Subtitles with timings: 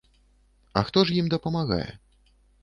[0.81, 1.87] А хто ж ім памагае?